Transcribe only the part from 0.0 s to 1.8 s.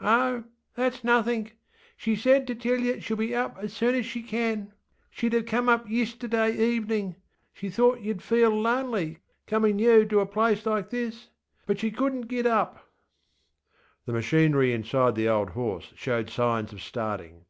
ŌĆÖ ŌĆśOh, thatŌĆÖs nothink.